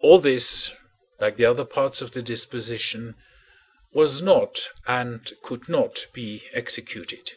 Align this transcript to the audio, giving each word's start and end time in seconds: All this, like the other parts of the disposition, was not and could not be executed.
All 0.00 0.20
this, 0.20 0.70
like 1.20 1.36
the 1.36 1.44
other 1.44 1.66
parts 1.66 2.00
of 2.00 2.12
the 2.12 2.22
disposition, 2.22 3.14
was 3.92 4.22
not 4.22 4.66
and 4.86 5.30
could 5.42 5.68
not 5.68 6.06
be 6.14 6.48
executed. 6.54 7.32